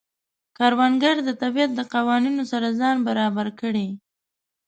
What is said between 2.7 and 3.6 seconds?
ځان برابر